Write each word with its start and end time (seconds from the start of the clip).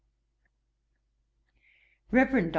'REVEREND 2.11 2.45
DR. 2.45 2.49